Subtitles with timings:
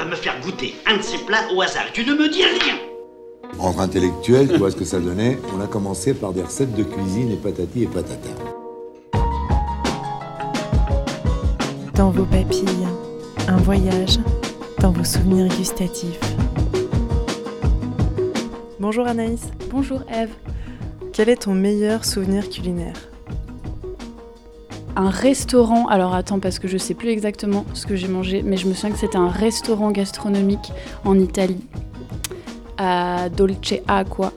[0.00, 1.84] va me faire goûter un de ces plats au hasard.
[1.92, 2.76] Tu ne me dis rien.
[3.58, 6.84] Entre intellectuels, tu vois ce que ça donnait On a commencé par des recettes de
[6.84, 8.30] cuisine et patati et patata.
[11.94, 12.88] Dans vos papilles,
[13.48, 14.18] un voyage
[14.80, 16.20] dans vos souvenirs gustatifs.
[18.78, 19.42] Bonjour Anaïs.
[19.70, 20.30] Bonjour Eve.
[21.12, 23.09] Quel est ton meilleur souvenir culinaire?
[25.08, 28.66] Restaurant, alors attends parce que je sais plus exactement ce que j'ai mangé, mais je
[28.66, 30.72] me souviens que c'était un restaurant gastronomique
[31.04, 31.64] en Italie,
[32.76, 34.32] à Dolce Acqua.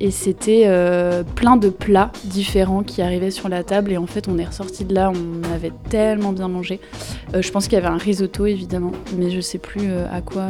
[0.00, 3.92] Et c'était euh, plein de plats différents qui arrivaient sur la table.
[3.92, 6.80] Et en fait, on est ressorti de là, on avait tellement bien mangé.
[7.34, 10.20] Euh, je pense qu'il y avait un risotto évidemment, mais je sais plus euh, à
[10.20, 10.46] quoi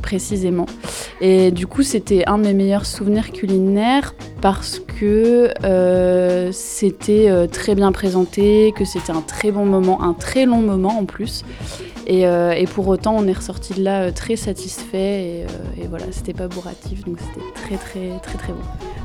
[0.00, 0.66] précisément.
[1.20, 7.46] Et du coup, c'était un de mes meilleurs souvenirs culinaires parce que euh, c'était euh,
[7.46, 11.44] très bien présenté, que c'était un très bon moment, un très long moment en plus.
[12.06, 15.46] Et, euh, et pour autant, on est ressorti de là très satisfait et,
[15.80, 18.58] et voilà, c'était pas bourratif, donc c'était très très très très bon.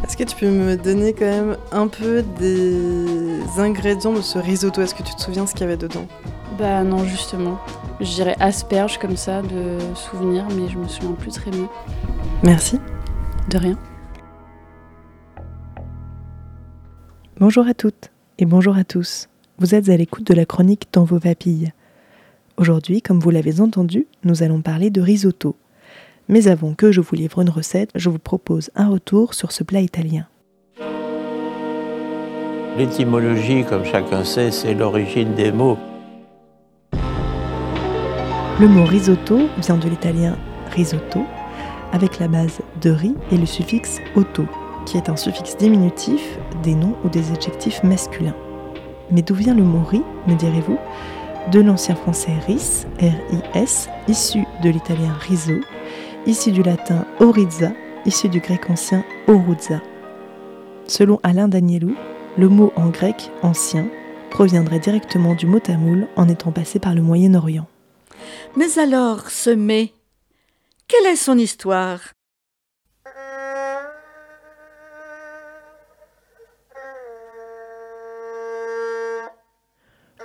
[0.04, 4.82] Est-ce que tu peux me donner quand même un peu des ingrédients de ce risotto?
[4.82, 6.08] Est-ce que tu te souviens ce qu'il y avait dedans?
[6.58, 7.60] Bah non, justement.
[8.02, 11.70] Je dirais asperges comme ça de souvenirs, mais je me souviens plus très bien.
[12.44, 12.80] Merci.
[13.50, 13.78] De rien.
[17.40, 19.30] Bonjour à toutes et bonjour à tous.
[19.60, 21.72] Vous êtes à l'écoute de la chronique Dans vos papilles.
[22.58, 25.56] Aujourd'hui, comme vous l'avez entendu, nous allons parler de risotto.
[26.28, 29.64] Mais avant que je vous livre une recette, je vous propose un retour sur ce
[29.64, 30.28] plat italien.
[32.78, 35.78] L'étymologie, comme chacun sait, c'est l'origine des mots.
[38.58, 40.38] Le mot risotto vient de l'italien
[40.72, 41.26] risotto,
[41.92, 44.46] avec la base de riz et le suffixe otto,
[44.86, 48.36] qui est un suffixe diminutif des noms ou des adjectifs masculins.
[49.12, 50.78] Mais d'où vient le mot riz, me direz-vous?
[51.52, 55.56] De l'ancien français ris, R-I-S, issu de l'italien riso,
[56.26, 57.72] issu du latin orizza,
[58.06, 59.82] issu du grec ancien oruzza.
[60.88, 61.94] Selon Alain Danielou,
[62.38, 63.86] le mot en grec ancien
[64.30, 67.68] proviendrait directement du mot tamoul en étant passé par le Moyen-Orient.
[68.56, 69.94] Mais alors, ce mets,
[70.88, 72.00] quelle est son histoire?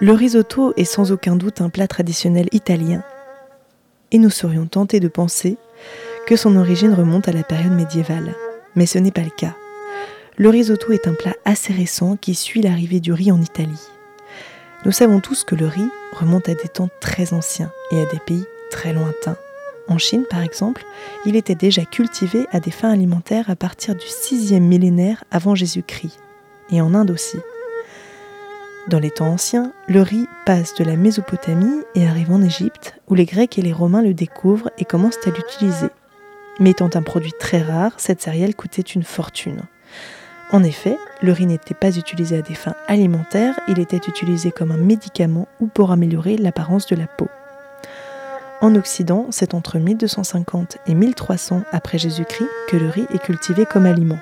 [0.03, 3.03] Le risotto est sans aucun doute un plat traditionnel italien,
[4.13, 5.59] et nous serions tentés de penser
[6.27, 8.35] que son origine remonte à la période médiévale.
[8.77, 9.55] Mais ce n'est pas le cas.
[10.39, 13.91] Le risotto est un plat assez récent qui suit l'arrivée du riz en Italie.
[14.87, 18.19] Nous savons tous que le riz remonte à des temps très anciens et à des
[18.19, 19.37] pays très lointains.
[19.89, 20.85] En Chine, par exemple,
[21.27, 26.19] il était déjà cultivé à des fins alimentaires à partir du 6e millénaire avant Jésus-Christ,
[26.71, 27.37] et en Inde aussi.
[28.89, 33.15] Dans les temps anciens, le riz passe de la Mésopotamie et arrive en Égypte, où
[33.15, 35.89] les Grecs et les Romains le découvrent et commencent à l'utiliser.
[36.59, 39.61] Mais étant un produit très rare, cette céréale coûtait une fortune.
[40.53, 44.73] En effet, le riz n'était pas utilisé à des fins alimentaires, il était utilisé comme
[44.73, 47.29] un médicament ou pour améliorer l'apparence de la peau.
[48.61, 53.87] En Occident, c'est entre 1250 et 1300 après Jésus-Christ que le riz est cultivé comme
[53.87, 54.19] aliment.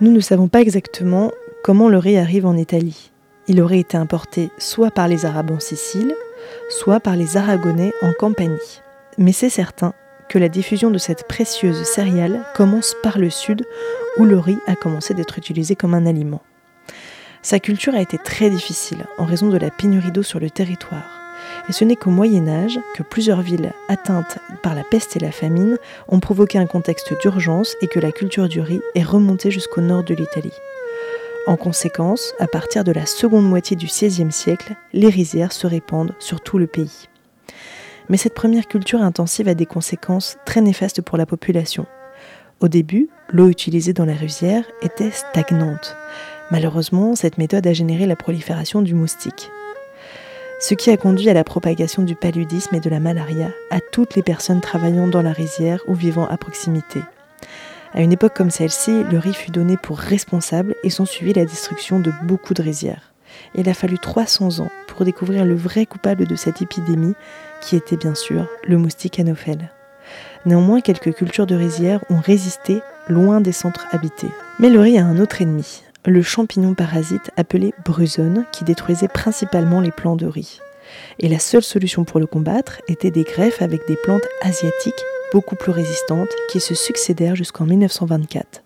[0.00, 1.30] Nous ne savons pas exactement
[1.62, 3.12] comment le riz arrive en Italie.
[3.46, 6.14] Il aurait été importé soit par les Arabes en Sicile,
[6.70, 8.80] soit par les Aragonais en Campanie.
[9.18, 9.92] Mais c'est certain
[10.38, 13.64] la diffusion de cette précieuse céréale commence par le sud,
[14.18, 16.42] où le riz a commencé d'être utilisé comme un aliment.
[17.42, 21.20] Sa culture a été très difficile en raison de la pénurie d'eau sur le territoire.
[21.68, 25.32] Et ce n'est qu'au Moyen Âge que plusieurs villes atteintes par la peste et la
[25.32, 25.76] famine
[26.08, 30.04] ont provoqué un contexte d'urgence et que la culture du riz est remontée jusqu'au nord
[30.04, 30.54] de l'Italie.
[31.46, 36.14] En conséquence, à partir de la seconde moitié du XVIe siècle, les rizières se répandent
[36.20, 37.08] sur tout le pays.
[38.08, 41.86] Mais cette première culture intensive a des conséquences très néfastes pour la population.
[42.60, 45.96] Au début, l'eau utilisée dans la rizière était stagnante.
[46.50, 49.50] Malheureusement, cette méthode a généré la prolifération du moustique.
[50.60, 54.14] Ce qui a conduit à la propagation du paludisme et de la malaria à toutes
[54.14, 57.00] les personnes travaillant dans la rizière ou vivant à proximité.
[57.94, 61.44] À une époque comme celle-ci, le riz fut donné pour responsable et s'en suivit la
[61.44, 63.12] destruction de beaucoup de rizières.
[63.54, 67.14] Il a fallu 300 ans pour découvrir le vrai coupable de cette épidémie,
[67.62, 69.70] qui était bien sûr le moustique anophèle.
[70.44, 74.28] Néanmoins, quelques cultures de rizières ont résisté loin des centres habités.
[74.58, 79.80] Mais le riz a un autre ennemi, le champignon parasite appelé brusone, qui détruisait principalement
[79.80, 80.60] les plants de riz.
[81.20, 85.56] Et la seule solution pour le combattre était des greffes avec des plantes asiatiques beaucoup
[85.56, 88.62] plus résistantes qui se succédèrent jusqu'en 1924.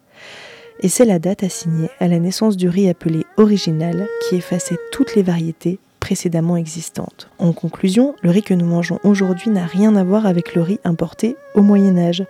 [0.81, 5.15] Et c'est la date assignée à la naissance du riz appelé original qui effaçait toutes
[5.15, 7.29] les variétés précédemment existantes.
[7.39, 10.79] En conclusion, le riz que nous mangeons aujourd'hui n'a rien à voir avec le riz
[10.85, 12.25] importé au Moyen Âge.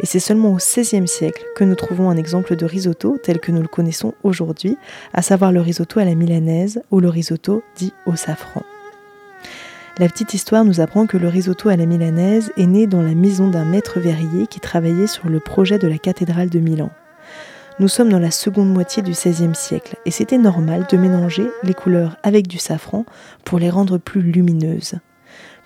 [0.00, 3.52] Et c'est seulement au XVIe siècle que nous trouvons un exemple de risotto tel que
[3.52, 4.76] nous le connaissons aujourd'hui,
[5.12, 8.62] à savoir le risotto à la milanaise ou le risotto dit au safran.
[9.98, 13.14] La petite histoire nous apprend que le risotto à la milanaise est né dans la
[13.14, 16.90] maison d'un maître verrier qui travaillait sur le projet de la cathédrale de Milan.
[17.78, 21.72] Nous sommes dans la seconde moitié du XVIe siècle et c'était normal de mélanger les
[21.72, 23.06] couleurs avec du safran
[23.44, 24.96] pour les rendre plus lumineuses.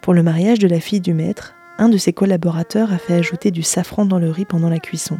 [0.02, 3.50] Pour le mariage de la fille du maître, un de ses collaborateurs a fait ajouter
[3.50, 5.18] du safran dans le riz pendant la cuisson.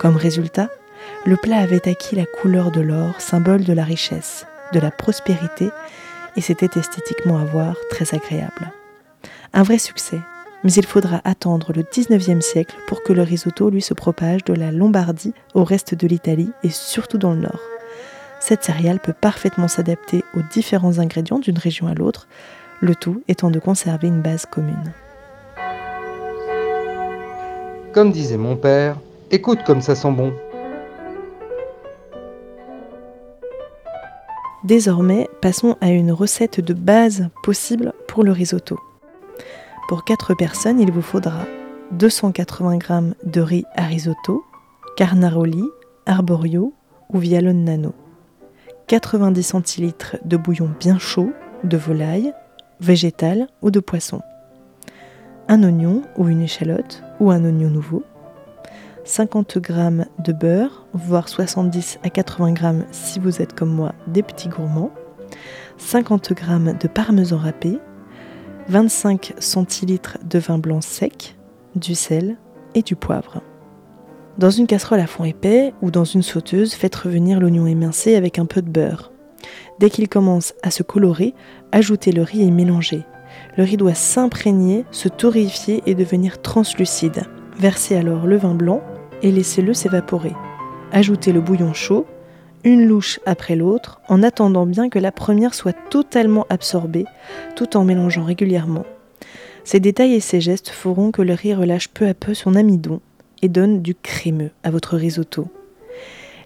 [0.00, 0.70] Comme résultat,
[1.26, 5.70] le plat avait acquis la couleur de l'or, symbole de la richesse, de la prospérité
[6.36, 8.72] et c'était esthétiquement à voir très agréable.
[9.52, 10.18] Un vrai succès,
[10.64, 14.54] mais il faudra attendre le 19e siècle pour que le risotto lui se propage de
[14.54, 17.60] la Lombardie au reste de l'Italie et surtout dans le nord.
[18.40, 22.26] Cette céréale peut parfaitement s'adapter aux différents ingrédients d'une région à l'autre,
[22.80, 24.92] le tout étant de conserver une base commune.
[27.92, 28.96] Comme disait mon père,
[29.30, 30.32] écoute comme ça sent bon.
[34.64, 38.80] Désormais, passons à une recette de base possible pour le risotto.
[39.86, 41.44] Pour 4 personnes, il vous faudra
[41.92, 44.42] 280 g de riz à risotto,
[44.96, 45.62] carnaroli,
[46.06, 46.72] arborio
[47.12, 47.92] ou vialone nano,
[48.86, 51.34] 90 centilitres de bouillon bien chaud,
[51.64, 52.32] de volaille,
[52.80, 54.22] végétal ou de poisson,
[55.48, 58.04] un oignon ou une échalote ou un oignon nouveau,
[59.04, 59.74] 50 g
[60.18, 64.92] de beurre, voire 70 à 80 g si vous êtes comme moi des petits gourmands,
[65.76, 66.34] 50 g
[66.80, 67.78] de parmesan râpé,
[68.68, 71.36] 25 centilitres de vin blanc sec,
[71.74, 72.38] du sel
[72.74, 73.42] et du poivre.
[74.38, 78.38] Dans une casserole à fond épais ou dans une sauteuse, faites revenir l'oignon émincé avec
[78.38, 79.12] un peu de beurre.
[79.78, 81.34] Dès qu'il commence à se colorer,
[81.72, 83.04] ajoutez le riz et mélangez.
[83.56, 87.24] Le riz doit s'imprégner, se torréfier et devenir translucide.
[87.58, 88.82] Versez alors le vin blanc
[89.22, 90.32] et laissez-le s'évaporer.
[90.90, 92.06] Ajoutez le bouillon chaud,
[92.64, 97.04] une louche après l'autre, en attendant bien que la première soit totalement absorbée,
[97.56, 98.86] tout en mélangeant régulièrement.
[99.64, 103.00] Ces détails et ces gestes feront que le riz relâche peu à peu son amidon
[103.42, 105.48] et donne du crémeux à votre risotto.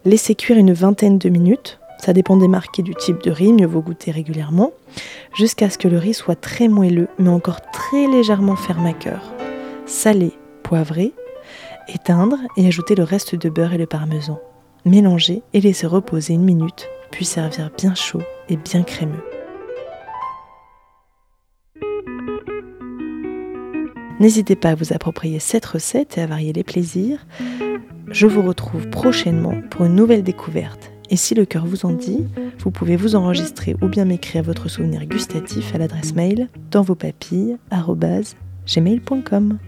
[0.05, 3.53] Laissez cuire une vingtaine de minutes, ça dépend des marques et du type de riz,
[3.53, 4.73] mieux vaut goûter régulièrement,
[5.37, 9.33] jusqu'à ce que le riz soit très moelleux mais encore très légèrement ferme à cœur.
[9.87, 10.33] Salez,
[10.63, 11.13] poivrez,
[11.89, 14.39] éteindre et ajouter le reste de beurre et le parmesan
[14.85, 19.23] mélanger et laisser reposer une minute, puis servir bien chaud et bien crémeux.
[24.21, 27.25] N'hésitez pas à vous approprier cette recette et à varier les plaisirs.
[28.11, 30.91] Je vous retrouve prochainement pour une nouvelle découverte.
[31.11, 32.27] Et si le cœur vous en dit,
[32.59, 36.97] vous pouvez vous enregistrer ou bien m'écrire votre souvenir gustatif à l'adresse mail dans vos
[36.97, 37.57] papilles
[38.67, 39.59] gmail.com.